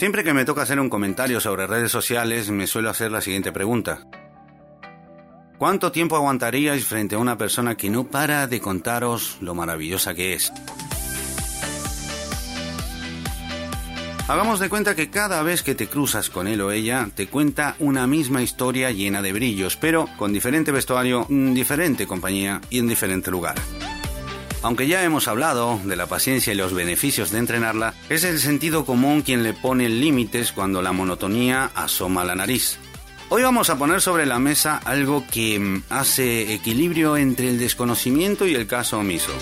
[0.00, 3.52] Siempre que me toca hacer un comentario sobre redes sociales, me suelo hacer la siguiente
[3.52, 4.06] pregunta.
[5.58, 10.32] ¿Cuánto tiempo aguantaríais frente a una persona que no para de contaros lo maravillosa que
[10.32, 10.54] es?
[14.26, 17.76] Hagamos de cuenta que cada vez que te cruzas con él o ella, te cuenta
[17.78, 23.30] una misma historia llena de brillos, pero con diferente vestuario, diferente compañía y en diferente
[23.30, 23.56] lugar.
[24.62, 28.84] Aunque ya hemos hablado de la paciencia y los beneficios de entrenarla, es el sentido
[28.84, 32.78] común quien le pone límites cuando la monotonía asoma la nariz.
[33.30, 38.46] Hoy vamos a poner sobre la mesa algo que mm, hace equilibrio entre el desconocimiento
[38.46, 39.32] y el caso omiso.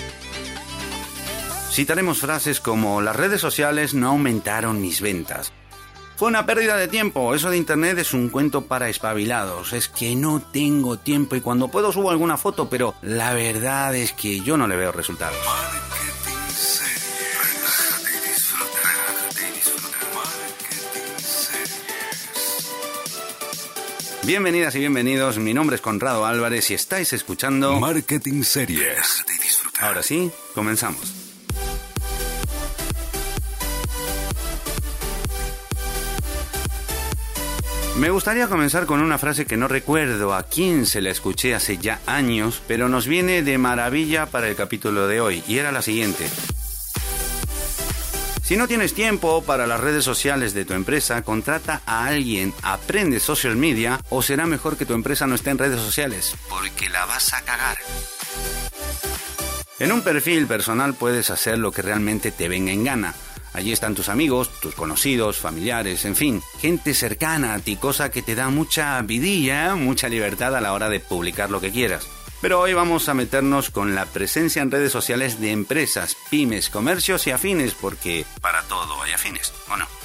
[1.72, 5.52] Citaremos frases como las redes sociales no aumentaron mis ventas,
[6.18, 7.32] fue una pérdida de tiempo.
[7.32, 9.72] Eso de internet es un cuento para espabilados.
[9.72, 14.12] Es que no tengo tiempo y cuando puedo subo alguna foto, pero la verdad es
[14.14, 15.38] que yo no le veo resultados.
[24.24, 29.24] Bienvenidas y bienvenidos, mi nombre es Conrado Álvarez y estáis escuchando Marketing Series.
[29.80, 31.27] Ahora sí, comenzamos.
[37.98, 41.78] Me gustaría comenzar con una frase que no recuerdo a quién se la escuché hace
[41.78, 45.82] ya años, pero nos viene de maravilla para el capítulo de hoy, y era la
[45.82, 46.30] siguiente.
[48.44, 53.18] Si no tienes tiempo para las redes sociales de tu empresa, contrata a alguien, aprende
[53.18, 57.04] social media o será mejor que tu empresa no esté en redes sociales, porque la
[57.04, 57.78] vas a cagar.
[59.80, 63.14] En un perfil personal puedes hacer lo que realmente te venga en gana
[63.52, 68.22] Allí están tus amigos, tus conocidos, familiares, en fin, gente cercana a ti, cosa que
[68.22, 72.08] te da mucha vidilla, mucha libertad a la hora de publicar lo que quieras.
[72.40, 77.26] Pero hoy vamos a meternos con la presencia en redes sociales de empresas, pymes, comercios
[77.26, 79.97] y afines, porque para todo hay afines, ¿o no?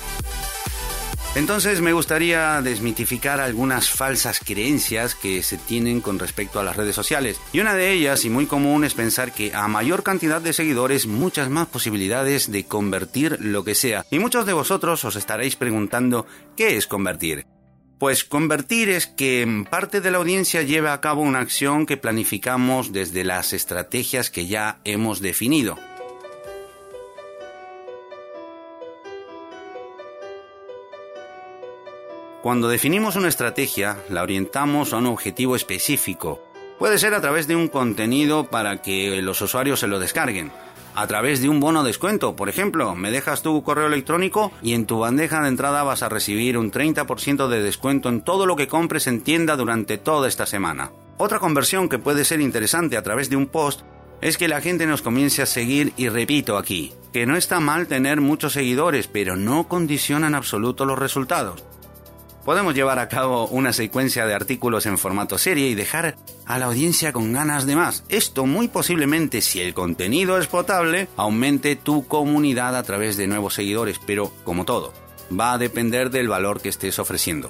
[1.36, 6.96] Entonces me gustaría desmitificar algunas falsas creencias que se tienen con respecto a las redes
[6.96, 7.42] sociales.
[7.52, 11.08] Y una de ellas, y muy común, es pensar que a mayor cantidad de seguidores,
[11.08, 14.06] muchas más posibilidades de convertir lo que sea.
[14.12, 17.48] Y muchos de vosotros os estaréis preguntando, ¿qué es convertir?
[17.98, 22.92] Pues convertir es que parte de la audiencia lleve a cabo una acción que planificamos
[22.92, 25.80] desde las estrategias que ya hemos definido.
[32.44, 36.44] Cuando definimos una estrategia, la orientamos a un objetivo específico.
[36.78, 40.52] Puede ser a través de un contenido para que los usuarios se lo descarguen,
[40.94, 42.36] a través de un bono descuento.
[42.36, 46.10] Por ejemplo, me dejas tu correo electrónico y en tu bandeja de entrada vas a
[46.10, 50.46] recibir un 30% de descuento en todo lo que compres en tienda durante toda esta
[50.46, 50.92] semana.
[51.18, 53.84] Otra conversión que puede ser interesante a través de un post
[54.20, 57.88] es que la gente nos comience a seguir y repito aquí, que no está mal
[57.88, 61.64] tener muchos seguidores, pero no condiciona en absoluto los resultados.
[62.46, 66.66] Podemos llevar a cabo una secuencia de artículos en formato serie y dejar a la
[66.66, 68.04] audiencia con ganas de más.
[68.10, 73.54] Esto muy posiblemente, si el contenido es potable, aumente tu comunidad a través de nuevos
[73.54, 74.92] seguidores, pero como todo,
[75.32, 77.50] va a depender del valor que estés ofreciendo.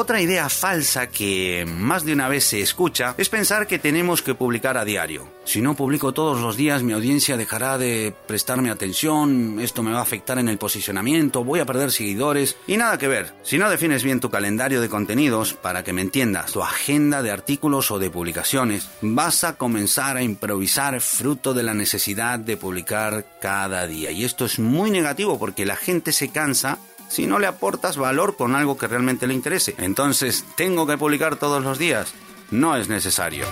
[0.00, 4.36] Otra idea falsa que más de una vez se escucha es pensar que tenemos que
[4.36, 5.26] publicar a diario.
[5.44, 9.98] Si no publico todos los días mi audiencia dejará de prestarme atención, esto me va
[9.98, 13.34] a afectar en el posicionamiento, voy a perder seguidores y nada que ver.
[13.42, 17.32] Si no defines bien tu calendario de contenidos para que me entiendas, tu agenda de
[17.32, 23.26] artículos o de publicaciones, vas a comenzar a improvisar fruto de la necesidad de publicar
[23.40, 24.12] cada día.
[24.12, 26.78] Y esto es muy negativo porque la gente se cansa
[27.08, 29.74] si no le aportas valor con algo que realmente le interese.
[29.78, 32.14] Entonces, ¿tengo que publicar todos los días?
[32.50, 33.46] No es necesario.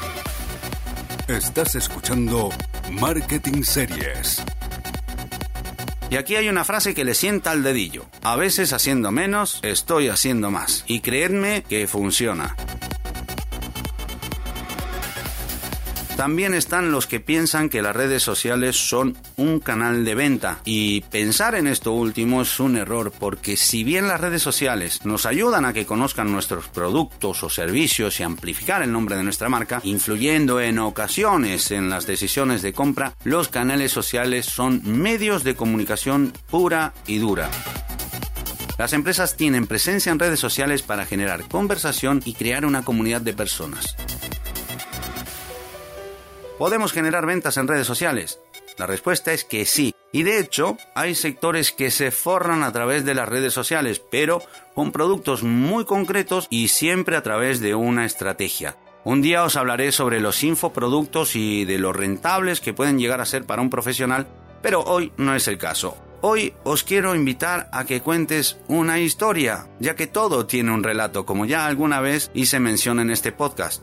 [1.28, 2.50] Estás escuchando
[2.93, 4.43] Marketing Series.
[6.09, 8.06] Y aquí hay una frase que le sienta al dedillo.
[8.22, 10.84] A veces haciendo menos, estoy haciendo más.
[10.87, 12.55] Y creedme que funciona.
[16.16, 21.02] También están los que piensan que las redes sociales son un canal de venta y
[21.02, 25.67] pensar en esto último es un error porque si bien las redes sociales nos ayudan
[25.67, 30.58] a que conozcan nuestros productos o servicios y amplificar el nombre de nuestra marca, influyendo
[30.58, 36.94] en ocasiones en las decisiones de compra, los canales sociales son medios de comunicación pura
[37.06, 37.50] y dura.
[38.79, 43.35] Las empresas tienen presencia en redes sociales para generar conversación y crear una comunidad de
[43.35, 43.96] personas.
[46.58, 48.41] ¿Podemos generar ventas en redes sociales?
[48.79, 49.94] La respuesta es que sí.
[50.11, 54.41] Y de hecho, hay sectores que se forran a través de las redes sociales, pero
[54.75, 58.76] con productos muy concretos y siempre a través de una estrategia.
[59.05, 63.26] Un día os hablaré sobre los infoproductos y de lo rentables que pueden llegar a
[63.26, 64.26] ser para un profesional
[64.62, 65.97] Pero hoy no es el caso.
[66.23, 71.26] Hoy os quiero invitar a que cuentes una historia, ya que todo tiene un relato,
[71.26, 73.82] como ya alguna vez hice mención en este podcast.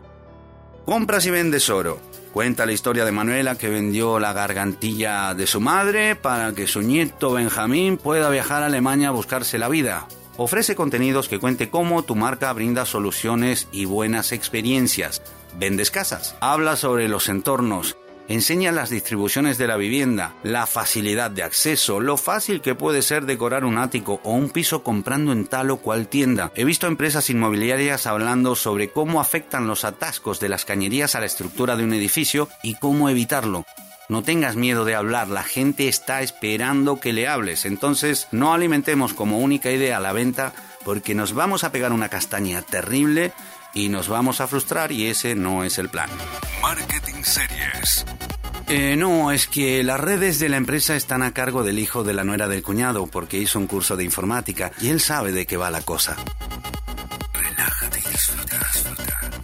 [0.86, 2.02] Compras y vendes oro.
[2.34, 6.82] Cuenta la historia de Manuela que vendió la gargantilla de su madre para que su
[6.82, 10.08] nieto Benjamín pueda viajar a Alemania a buscarse la vida.
[10.38, 15.22] Ofrece contenidos que cuente cómo tu marca brinda soluciones y buenas experiencias.
[15.60, 16.36] Vendes casas.
[16.40, 17.98] Habla sobre los entornos,
[18.30, 23.26] Enseña las distribuciones de la vivienda, la facilidad de acceso, lo fácil que puede ser
[23.26, 26.52] decorar un ático o un piso comprando en tal o cual tienda.
[26.56, 31.26] He visto empresas inmobiliarias hablando sobre cómo afectan los atascos de las cañerías a la
[31.26, 33.66] estructura de un edificio y cómo evitarlo.
[34.08, 39.14] No tengas miedo de hablar, la gente está esperando que le hables, entonces no alimentemos
[39.14, 40.54] como única idea la venta
[40.86, 43.34] porque nos vamos a pegar una castaña terrible
[43.74, 46.10] y nos vamos a frustrar y ese no es el plan.
[46.62, 48.06] Marketing Series.
[48.68, 52.14] Eh, no, es que las redes de la empresa están a cargo del hijo de
[52.14, 55.58] la nuera del cuñado porque hizo un curso de informática y él sabe de qué
[55.58, 56.16] va la cosa.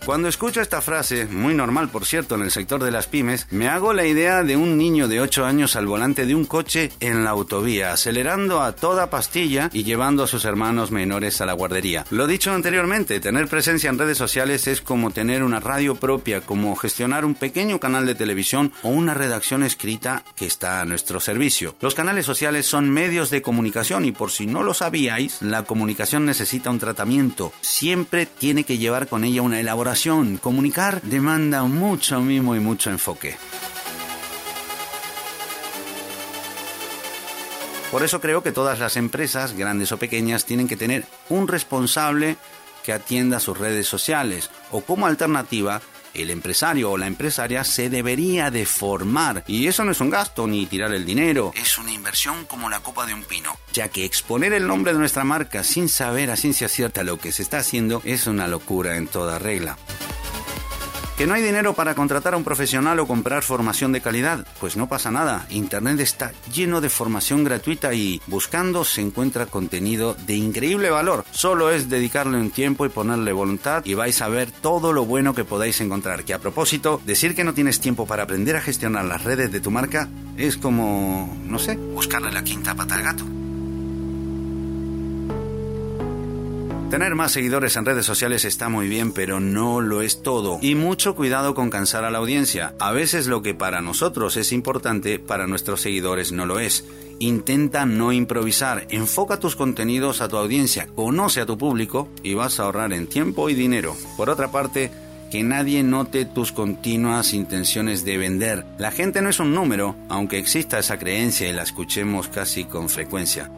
[0.09, 3.67] Cuando escucho esta frase, muy normal por cierto en el sector de las pymes, me
[3.67, 7.23] hago la idea de un niño de 8 años al volante de un coche en
[7.23, 12.07] la autovía, acelerando a toda pastilla y llevando a sus hermanos menores a la guardería.
[12.09, 16.75] Lo dicho anteriormente, tener presencia en redes sociales es como tener una radio propia, como
[16.75, 21.75] gestionar un pequeño canal de televisión o una redacción escrita que está a nuestro servicio.
[21.81, 26.25] Los canales sociales son medios de comunicación y por si no lo sabíais, la comunicación
[26.25, 27.53] necesita un tratamiento.
[27.61, 29.98] Siempre tiene que llevar con ella una elaboración
[30.41, 33.35] Comunicar demanda mucho mimo y mucho enfoque.
[37.91, 42.37] Por eso creo que todas las empresas, grandes o pequeñas, tienen que tener un responsable
[42.85, 45.81] que atienda sus redes sociales o como alternativa
[46.13, 49.43] el empresario o la empresaria se debería de formar.
[49.47, 52.79] Y eso no es un gasto ni tirar el dinero, es una inversión como la
[52.79, 56.35] copa de un pino, ya que exponer el nombre de nuestra marca sin saber a
[56.35, 59.77] ciencia cierta lo que se está haciendo es una locura en toda regla.
[61.19, 64.47] ¿Que no hay dinero para contratar a un profesional o comprar formación de calidad?
[64.61, 65.45] Pues no pasa nada.
[65.49, 71.25] Internet está lleno de formación gratuita y buscando se encuentra contenido de increíble valor.
[71.31, 75.35] Solo es dedicarle un tiempo y ponerle voluntad y vais a ver todo lo bueno
[75.35, 76.23] que podáis encontrar.
[76.23, 79.59] Que a propósito, decir que no tienes tiempo para aprender a gestionar las redes de
[79.59, 80.07] tu marca
[80.37, 83.38] es como, no sé, buscarle la quinta pata al gato.
[86.89, 90.57] Tener más seguidores en redes sociales está muy bien, pero no lo es todo.
[90.59, 92.73] Y mucho cuidado con cansar a la audiencia.
[92.79, 96.85] A veces lo que para nosotros es importante, para nuestros seguidores no lo es.
[97.19, 102.59] Intenta no improvisar, enfoca tus contenidos a tu audiencia, conoce a tu público y vas
[102.59, 103.95] a ahorrar en tiempo y dinero.
[104.17, 104.89] Por otra parte,
[105.29, 108.65] que nadie note tus continuas intenciones de vender.
[108.79, 112.89] La gente no es un número, aunque exista esa creencia y la escuchemos casi con
[112.89, 113.51] frecuencia.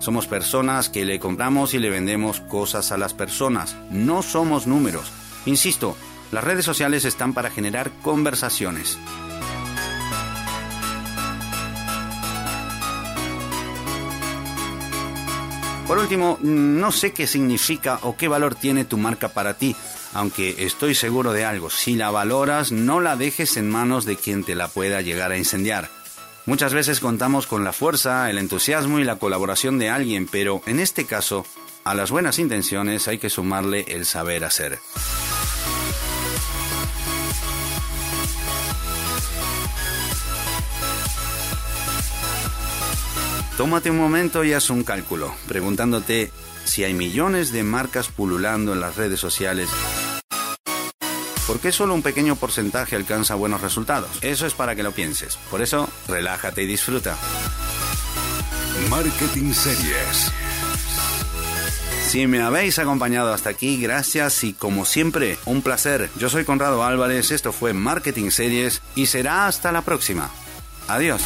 [0.00, 3.76] Somos personas que le compramos y le vendemos cosas a las personas.
[3.90, 5.12] No somos números.
[5.44, 5.94] Insisto,
[6.32, 8.98] las redes sociales están para generar conversaciones.
[15.86, 19.76] Por último, no sé qué significa o qué valor tiene tu marca para ti,
[20.14, 21.68] aunque estoy seguro de algo.
[21.68, 25.36] Si la valoras, no la dejes en manos de quien te la pueda llegar a
[25.36, 25.99] incendiar.
[26.50, 30.80] Muchas veces contamos con la fuerza, el entusiasmo y la colaboración de alguien, pero en
[30.80, 31.46] este caso,
[31.84, 34.80] a las buenas intenciones hay que sumarle el saber hacer.
[43.56, 46.32] Tómate un momento y haz un cálculo, preguntándote
[46.64, 49.68] si hay millones de marcas pululando en las redes sociales
[51.46, 54.10] ¿Por qué solo un pequeño porcentaje alcanza buenos resultados?
[54.20, 55.36] Eso es para que lo pienses.
[55.50, 57.16] Por eso, relájate y disfruta.
[58.88, 60.32] Marketing Series.
[62.10, 66.10] Si me habéis acompañado hasta aquí, gracias y como siempre, un placer.
[66.18, 70.28] Yo soy Conrado Álvarez, esto fue Marketing Series y será hasta la próxima.
[70.88, 71.22] Adiós.